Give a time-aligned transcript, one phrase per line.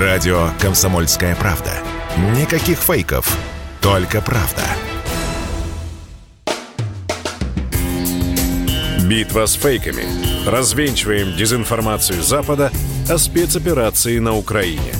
[0.00, 1.70] Радио «Комсомольская правда».
[2.36, 3.38] Никаких фейков,
[3.80, 4.62] только правда.
[9.08, 10.02] Битва с фейками.
[10.48, 12.72] Развенчиваем дезинформацию Запада
[13.08, 14.94] о спецоперации на Украине.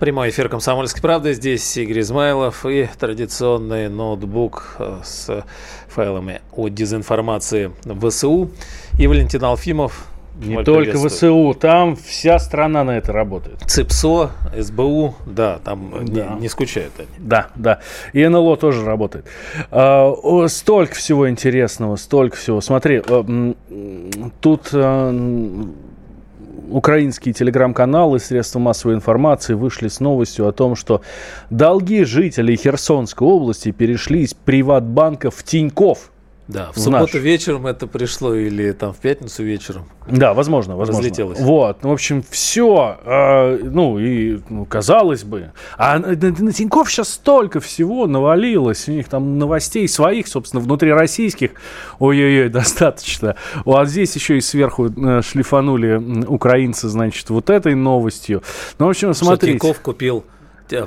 [0.00, 1.32] Прямой эфир «Комсомольской правды».
[1.32, 5.44] Здесь Игорь Измайлов и традиционный ноутбук э, с
[5.86, 8.50] файлами о дезинформации ВСУ.
[8.98, 10.08] И Валентин Алфимов,
[10.38, 13.60] не только ВСУ, там вся страна на это работает.
[13.66, 16.34] ЦИПСО, СБУ, да, там да.
[16.34, 17.08] Не, не скучают они.
[17.18, 17.80] Да, да.
[18.12, 19.26] И НЛО тоже работает.
[19.70, 20.14] А,
[20.48, 22.60] столько всего интересного, столько всего.
[22.60, 23.54] Смотри, э,
[24.40, 25.64] тут э,
[26.70, 31.02] украинские телеграм-каналы, средства массовой информации вышли с новостью о том, что
[31.50, 36.10] долги жителей Херсонской области перешли из приватбанка в Тиньков–
[36.48, 37.22] да, в, в субботу наш.
[37.22, 39.86] вечером это пришло или там в пятницу вечером.
[40.06, 41.02] Да, возможно, возможно.
[41.02, 41.40] Разлетелось.
[41.40, 45.52] Вот, ну, в общем, все, э, ну, и, ну, казалось бы.
[45.76, 50.92] А на, на Тинькофф сейчас столько всего навалилось, у них там новостей своих, собственно, внутри
[50.92, 51.50] российских,
[51.98, 53.34] ой-ой-ой, достаточно.
[53.64, 58.42] Вот здесь еще и сверху э, шлифанули украинцы, значит, вот этой новостью.
[58.78, 59.58] Ну, в общем, смотрите.
[59.58, 60.24] Что Тинькофф купил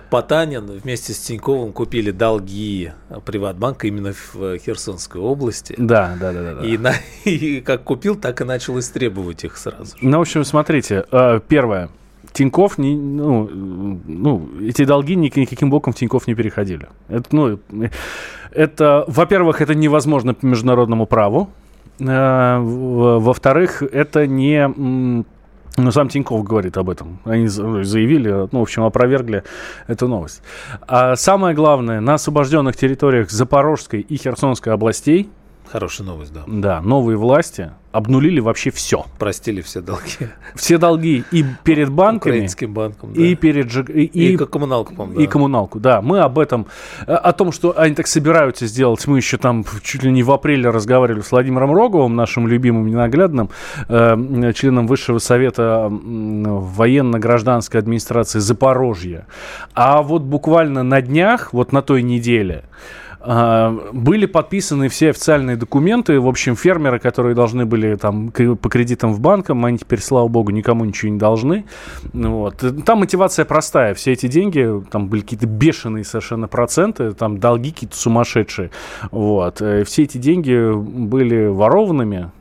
[0.09, 2.91] Потанин вместе с Тиньковым купили долги
[3.25, 5.75] Приватбанка именно в э, Херсонской области.
[5.77, 6.55] Да, да, да.
[6.55, 6.94] да, И, на,
[7.25, 9.95] и как купил, так и начал истребовать их сразу.
[10.02, 11.89] Ну, в общем, смотрите, э, первое.
[12.31, 13.50] Тиньков, не, ну,
[14.05, 16.88] ну, эти долги никаким боком в Тиньков не переходили.
[17.07, 17.59] Это, ну,
[18.52, 21.50] это, во-первых, это невозможно по международному праву.
[22.00, 25.25] Э, во-вторых, это не
[25.81, 27.19] ну, сам Тиньков говорит об этом.
[27.25, 29.44] Они заявили, ну, в общем, опровергли
[29.88, 30.41] эту новость.
[30.81, 35.30] А самое главное, на освобожденных территориях Запорожской и Херсонской областей
[35.72, 36.42] Хорошая новость, да.
[36.48, 39.06] Да, новые власти обнулили вообще все.
[39.20, 40.30] Простили все долги.
[40.56, 42.34] Все долги и перед банками.
[42.34, 43.22] Украинским банком, да.
[43.22, 43.72] И перед...
[43.90, 44.94] И, и, и коммуналку.
[45.16, 45.31] И да.
[45.31, 46.02] коммуналку, да.
[46.02, 46.66] Мы об этом,
[47.06, 50.31] э, о том, что они так собираются сделать, мы еще там чуть ли не в
[50.31, 53.52] апреле разговаривали с Владимиром Роговым, нашим любимым ненаглядным,
[53.88, 59.28] э, членом Высшего Совета военно-гражданской администрации Запорожья.
[59.75, 62.63] А вот буквально на днях, вот на той неделе,
[63.22, 66.19] были подписаны все официальные документы.
[66.19, 70.52] В общем, фермеры, которые должны были там по кредитам в банкам, они теперь, слава богу,
[70.52, 71.66] никому ничего не должны.
[72.13, 72.63] Вот.
[72.85, 73.94] Там мотивация простая.
[73.94, 78.72] Все эти деньги, там были какие-то бешеные совершенно проценты, там долги какие-то сумасшедшие.
[79.12, 79.62] Вот.
[79.62, 82.31] Э, все эти деньги были ворованными,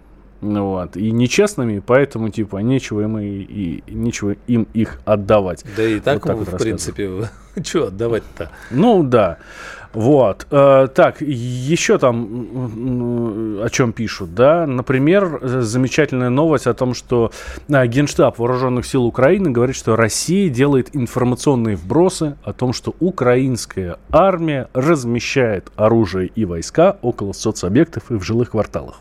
[0.40, 5.64] вот, и нечестными, поэтому, типа, нечего им, и, и нечего им их отдавать.
[5.76, 7.28] Да и так, вот так в вот принципе,
[7.62, 8.50] что отдавать-то?
[8.70, 9.38] Ну, да.
[9.92, 10.46] Вот.
[10.50, 14.66] Э, так, еще там о чем пишут, да?
[14.66, 17.32] Например, замечательная новость о том, что
[17.68, 23.98] э, Генштаб Вооруженных сил Украины говорит, что Россия делает информационные вбросы о том, что украинская
[24.10, 29.00] армия размещает оружие и войска около соцобъектов и в жилых кварталах.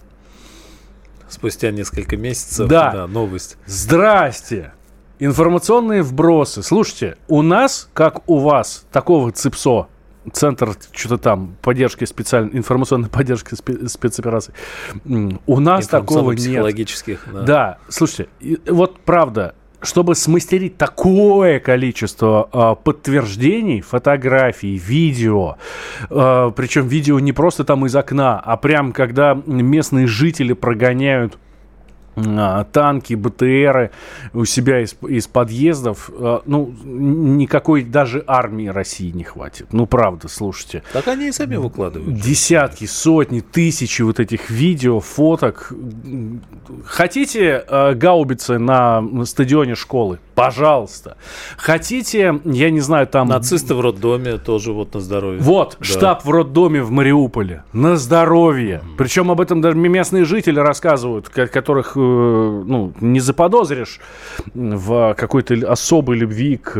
[1.30, 3.58] Спустя несколько месяцев, да, да новость.
[3.66, 4.74] Здрасте!
[5.20, 6.62] Информационные вбросы.
[6.62, 9.88] Слушайте, у нас, как у вас, такого ЦИПСО
[10.34, 14.54] центр что-то там поддержки специальной информационной поддержки спе- спецопераций.
[15.06, 16.42] У нас такого нет.
[16.42, 17.26] психологических.
[17.32, 17.42] Да.
[17.42, 18.30] да, слушайте,
[18.68, 19.56] вот правда,
[19.88, 25.56] чтобы смастерить такое количество э, подтверждений, фотографий, видео,
[26.10, 31.47] э, причем видео не просто там из окна, а прям когда местные жители прогоняют а,
[32.72, 33.92] танки, БТРы
[34.34, 39.68] у себя из, из подъездов, а, ну, никакой даже армии России не хватит.
[39.72, 40.84] Ну, правда, слушайте.
[40.94, 42.20] Так они и сами выкладывают.
[42.20, 45.72] Десятки, сотни, тысячи вот этих видео, фоток.
[46.86, 50.20] Хотите э, гаубицы на стадионе школы?
[50.36, 51.18] Пожалуйста.
[51.58, 53.28] Хотите, я не знаю, там...
[53.28, 55.42] Нацисты в роддоме тоже вот на здоровье.
[55.42, 55.86] Вот, да.
[55.86, 57.64] штаб в роддоме в Мариуполе.
[57.74, 58.82] На здоровье.
[58.84, 58.98] Mm-hmm.
[58.98, 64.00] Причем об этом даже местные жители рассказывают, которых ну, не заподозришь
[64.54, 66.74] в какой-то особой любви к,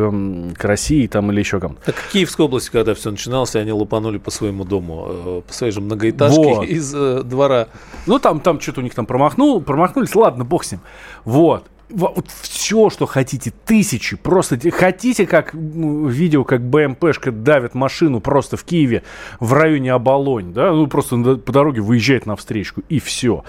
[0.58, 1.82] к России там или еще кому-то.
[1.86, 5.72] Так в Киевской области, когда все начиналось, они лупанули по своему дому, э, по своей
[5.72, 6.68] же многоэтажке вот.
[6.68, 7.68] из э, двора.
[8.06, 10.82] Ну, там, там что-то у них там промахнул, промахнулись, ладно, бог с ним.
[11.26, 18.58] Вот вот все, что хотите, тысячи, просто хотите, как видео, как БМПшка давит машину просто
[18.58, 19.04] в Киеве
[19.40, 23.44] в районе Оболонь, да, ну просто по дороге выезжает на встречку и все.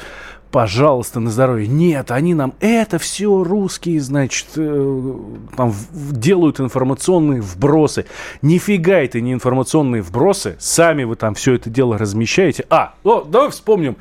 [0.51, 1.67] Пожалуйста, на здоровье.
[1.69, 5.15] Нет, они нам это все русские, значит, э,
[5.57, 8.07] там делают информационные вбросы.
[8.43, 10.57] Нифига это не информационные вбросы.
[10.59, 12.65] Сами вы там все это дело размещаете.
[12.71, 13.97] А, о, давай вспомним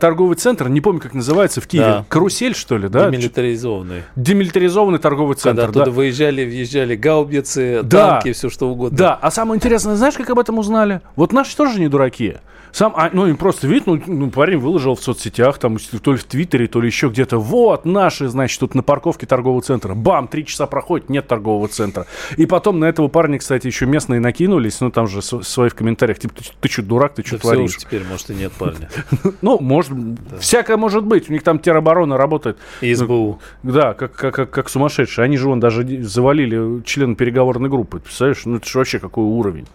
[0.00, 1.86] торговый центр, не помню, как называется, в Киеве.
[1.86, 2.04] Да.
[2.08, 3.10] Карусель, что ли, да?
[3.10, 4.02] Демилитаризованный.
[4.16, 5.90] Демилитаризованный торговый центр, Когда оттуда да.
[5.90, 8.12] выезжали, въезжали гаубицы, да.
[8.14, 8.96] танки, все что угодно.
[8.96, 11.00] Да, а самое интересное, знаешь, как об этом узнали?
[11.16, 12.36] Вот наши тоже не дураки.
[12.76, 16.18] Сам, а, ну, им просто вид, ну, ну, парень выложил в соцсетях, там, то ли
[16.18, 17.38] в Твиттере, то ли еще где-то.
[17.38, 19.94] Вот, наши, значит, тут на парковке торгового центра.
[19.94, 22.06] Бам, три часа проходит, нет торгового центра.
[22.36, 26.20] И потом на этого парня, кстати, еще местные накинулись, ну, там же свои в комментариях,
[26.20, 27.78] типа, ты, ты что, дурак, ты что да творишь?
[27.78, 28.88] теперь, может, и нет парня.
[29.42, 29.92] Ну, может,
[30.40, 31.28] всякое может быть.
[31.28, 32.58] У них там тероборона работает.
[32.80, 33.40] И СБУ.
[33.62, 35.24] Да, как сумасшедшие.
[35.24, 37.98] Они же, вон, даже завалили члена переговорной группы.
[37.98, 38.44] Представляешь?
[38.44, 39.66] Ну, это же вообще какой уровень.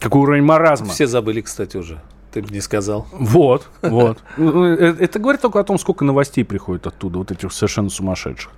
[0.00, 0.88] Какой уровень маразма.
[0.88, 2.00] Все забыли, кстати, уже.
[2.34, 3.06] Ты не сказал.
[3.12, 4.18] Вот, вот.
[4.36, 7.90] Ну, ну, э, это говорит только о том, сколько новостей приходит оттуда, вот этих совершенно
[7.90, 8.50] сумасшедших.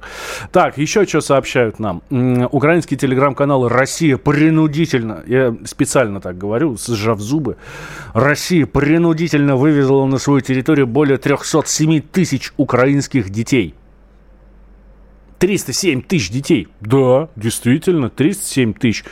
[0.51, 2.01] Так, еще что сообщают нам.
[2.53, 7.59] Украинские телеграм-каналы «Россия принудительно», я специально так говорю, сжав зубы,
[8.15, 13.75] «Россия принудительно вывезла на свою территорию более 307 тысяч украинских детей».
[15.39, 16.69] 307 тысяч детей.
[16.81, 19.05] Да, действительно, 307 тысяч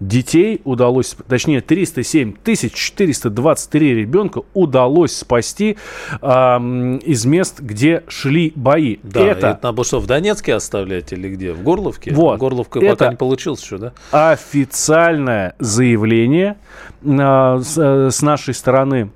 [0.00, 5.76] детей удалось, точнее, 307 тысяч 423 ребенка удалось спасти
[6.20, 8.98] э, из мест, где шли бои.
[9.02, 9.48] Да, это...
[9.48, 11.52] это надо было что, в Донецке оставлять или где?
[11.52, 12.12] В Горловке?
[12.12, 12.38] Вот.
[12.38, 13.92] Горловка это пока не получилось еще, да?
[14.10, 16.56] Официальное заявление
[17.02, 19.10] э, с, э, с нашей стороны.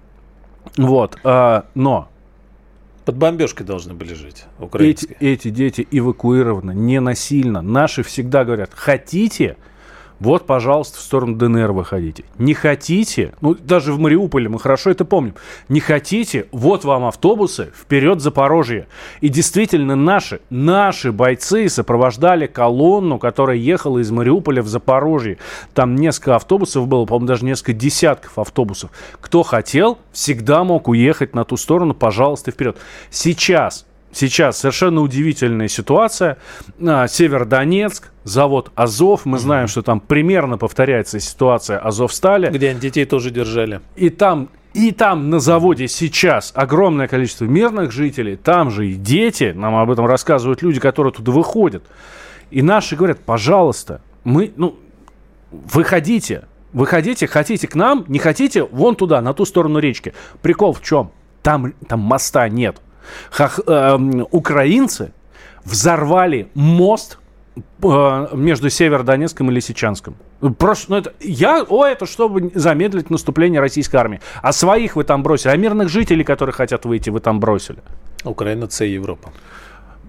[0.77, 2.09] Вот, э, но
[3.07, 5.17] под бомбежкой должны были жить украинские.
[5.21, 7.63] Эти, эти дети эвакуированы не насильно.
[7.63, 9.57] Наши всегда говорят, хотите,
[10.19, 12.25] вот, пожалуйста, в сторону ДНР выходите.
[12.39, 15.35] Не хотите, ну, даже в Мариуполе мы хорошо это помним,
[15.69, 18.87] не хотите, вот вам автобусы, вперед Запорожье.
[19.21, 25.39] И действительно наши, наши бойцы сопровождали колонну, которая ехала из Мариуполя в Запорожье.
[25.75, 28.91] Там несколько автобусов было, по-моему, даже несколько десятков автобусов.
[29.21, 32.79] Кто хотел, всегда мог уехать на ту сторону, пожалуйста, вперед.
[33.11, 33.87] Сейчас
[34.17, 36.39] сейчас совершенно удивительная ситуация.
[36.85, 39.25] А, Северодонецк, завод Азов.
[39.25, 42.51] Мы знаем, что там примерно повторяется ситуация Азовстали.
[42.51, 43.81] Где они детей тоже держали.
[43.95, 49.55] И там и там на заводе сейчас огромное количество мирных жителей, там же и дети,
[49.57, 51.83] нам об этом рассказывают люди, которые туда выходят.
[52.51, 54.79] И наши говорят, пожалуйста, мы, ну,
[55.51, 60.13] выходите, выходите, хотите к нам, не хотите, вон туда, на ту сторону речки.
[60.43, 61.11] Прикол в чем?
[61.43, 62.83] Там, там моста нет.
[63.31, 63.99] Хах, э,
[64.31, 65.13] украинцы
[65.65, 67.19] взорвали мост
[67.57, 70.17] э, между Северодонецком и Лисичанском.
[70.59, 74.21] Просто, ну это, я, о, это чтобы замедлить наступление российской армии.
[74.43, 77.79] А своих вы там бросили, а мирных жителей, которые хотят выйти, вы там бросили.
[78.25, 79.31] Украина– це Европа.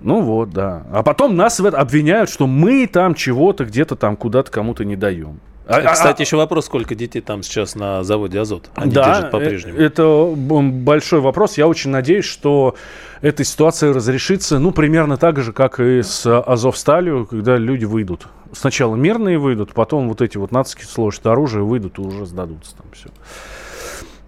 [0.04, 0.84] Ну вот, да.
[0.92, 5.40] А потом нас обвиняют, что мы там чего-то где-то там куда-то кому-то не даем.
[5.68, 8.70] А, а, Кстати, а, еще вопрос, сколько детей там сейчас на заводе «Азот»?
[8.76, 9.78] Они да, держат по-прежнему.
[9.78, 11.58] это большой вопрос.
[11.58, 12.76] Я очень надеюсь, что
[13.22, 18.28] эта ситуация разрешится, ну, примерно так же, как и с «Азовсталью», когда люди выйдут.
[18.54, 22.86] Сначала мирные выйдут, потом вот эти вот нацики сложат оружие, выйдут и уже сдадутся там
[22.94, 23.10] все.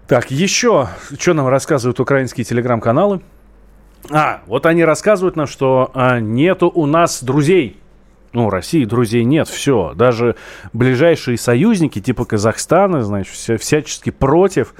[0.08, 0.88] Так, еще,
[1.18, 3.22] что нам рассказывают украинские телеграм-каналы?
[4.10, 7.78] А, вот они рассказывают нам, что а, нету у нас друзей–
[8.32, 9.92] ну, России друзей нет, все.
[9.94, 10.36] Даже
[10.72, 14.74] ближайшие союзники, типа Казахстана, значит, вся, всячески против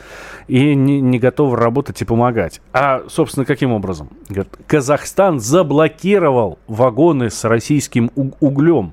[0.47, 2.61] и не, не готовы работать и помогать.
[2.73, 4.11] А, собственно, каким образом?
[4.29, 8.11] Говорят, Казахстан заблокировал вагоны с российским
[8.41, 8.93] углем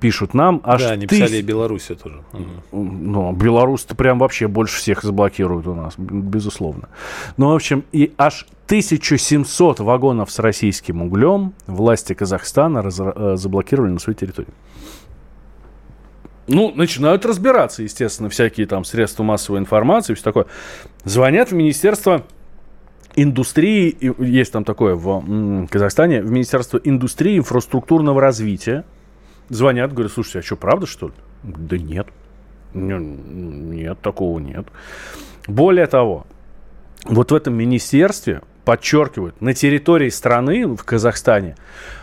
[0.00, 0.60] пишут нам.
[0.64, 1.22] Аж да, они тысяч...
[1.22, 2.22] писали и Белоруссию тоже.
[2.72, 6.88] Ну, Беларусь-то прям вообще больше всех заблокируют у нас, безусловно.
[7.36, 13.00] Ну, в общем, и аж 1700 вагонов с российским углем власти Казахстана раз...
[13.00, 14.48] Э, заблокировали на своей территории.
[16.46, 20.46] Ну, начинают разбираться, естественно, всякие там средства массовой информации, все такое.
[21.04, 22.24] Звонят в Министерство
[23.14, 28.84] индустрии, есть там такое в Казахстане, в Министерство индустрии и инфраструктурного развития,
[29.50, 31.14] звонят, говорят, слушайте, а что, правда, что ли?
[31.42, 32.06] Да нет.
[32.72, 34.66] Нет, такого нет.
[35.46, 36.26] Более того,
[37.04, 41.56] вот в этом министерстве подчеркивают, на территории страны, в Казахстане,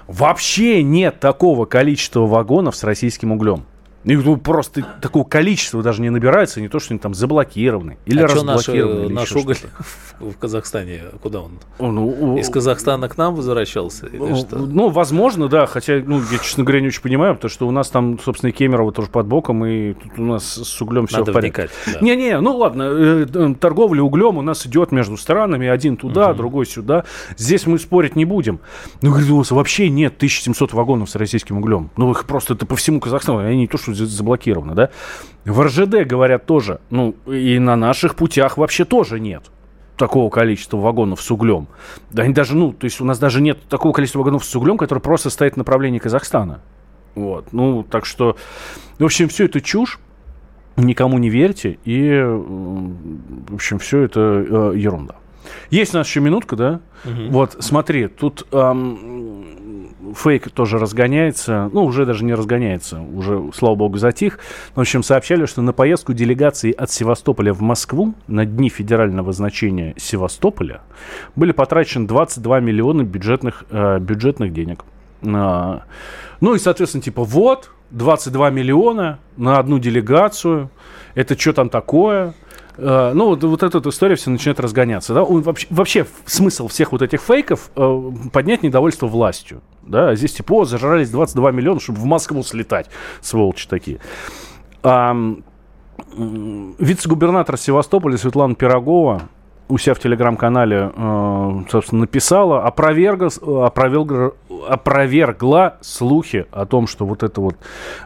[0.08, 3.66] вообще нет такого количества вагонов с российским углем.
[4.08, 8.22] И ну, просто такого количества даже не набирается, не то, что они там заблокированы или
[8.22, 9.04] а разблокированы.
[9.04, 9.58] Что наш, наш уголь
[10.22, 11.60] в Казахстане, куда он?
[11.80, 14.08] Ну, Из Казахстана к нам возвращался?
[14.08, 14.58] Или ну, что?
[14.60, 17.90] ну, возможно, да, хотя, ну, я, честно говоря, не очень понимаю, потому что у нас
[17.90, 21.34] там, собственно, Кемерово тоже под боком, и тут у нас с углем все Надо в
[21.34, 21.64] порядке.
[21.64, 22.00] вникать, да.
[22.00, 26.38] Не-не, ну ладно, э, э, торговля углем у нас идет между странами, один туда, Мгм.
[26.38, 27.04] другой сюда.
[27.36, 28.62] Здесь мы спорить не будем.
[29.02, 31.90] Ну, говорит, у вас вообще нет 1700 вагонов с российским углем.
[31.98, 34.90] Ну, их просто это по всему Казахстану, они не то, что здесь заблокированы, да.
[35.46, 36.80] В РЖД, говорят, тоже.
[36.90, 39.44] Ну, и на наших путях вообще тоже нет
[39.98, 41.68] такого количества вагонов с углем.
[42.12, 44.78] Да, они даже, ну, то есть у нас даже нет такого количества вагонов с углем,
[44.78, 46.62] который просто стоит в направлении Казахстана.
[47.16, 48.38] Вот, ну, так что,
[49.00, 50.00] в общем, все это чушь,
[50.76, 55.16] никому не верьте, и, в общем, все это э, ерунда.
[55.72, 56.80] Есть у нас еще минутка, да?
[57.04, 57.32] Мгм.
[57.32, 59.57] Вот, смотри, тут ам,
[60.16, 64.40] фейк тоже разгоняется, ну, уже даже не разгоняется, уже, слава богу, затих.
[64.76, 69.94] В общем, сообщали, что на поездку делегации от Севастополя в Москву на дни федерального значения
[69.98, 70.82] Севастополя
[71.36, 74.84] были потрачены 22 миллиона бюджетных, э, бюджетных денег.
[75.26, 75.84] А,
[76.42, 80.70] ну и, соответственно, типа, вот, 22 миллиона на одну делегацию,
[81.16, 82.34] это что там такое?
[82.78, 85.14] Э, Ну, вот, вот эта вот история все начинает разгоняться.
[85.14, 85.24] Да?
[85.24, 89.62] Он вообще, вообще смысл всех вот этих фейков э, поднять недовольство властью.
[89.84, 90.10] Да?
[90.10, 92.90] А Здесь типа, о, зажрались 22 миллиона, чтобы в Москву слетать,
[93.22, 94.00] сволочи такие.
[94.84, 95.44] М,
[96.78, 99.24] вице-губернатор Севастополя Светлана Пирогова
[99.70, 103.30] у себя в телеграм-канале, э, собственно, написала, опроверга,
[103.66, 104.34] опровергла,
[104.66, 107.58] опровергла слухи о том, что вот это вот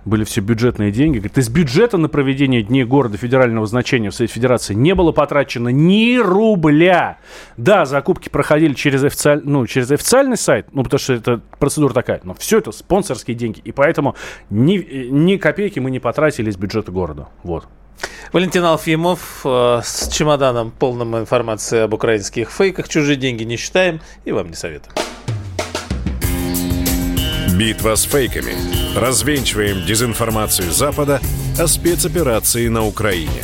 [0.06, 1.18] были все бюджетные деньги.
[1.18, 5.70] Говорит, из бюджета на проведение Дней города федерального значения в Совете Федерации не было потрачено
[5.70, 7.18] ни рубля.
[7.58, 9.42] Да, закупки проходили через, официаль...
[9.44, 13.62] ну, через официальный сайт, ну, потому что это процедура такая, но все это спонсорские деньги,
[13.64, 14.16] и поэтому
[14.50, 14.78] ни,
[15.10, 17.28] ни копейки мы не потратили из бюджета города.
[17.44, 17.68] Вот.
[18.34, 22.88] Валентин Алфимов э, с чемоданом полным информации об украинских фейках.
[22.88, 24.94] Чужие деньги не считаем и вам не советуем.
[27.62, 28.56] Битва с фейками.
[28.96, 31.22] Развенчиваем дезинформацию Запада
[31.60, 33.44] о спецоперации на Украине.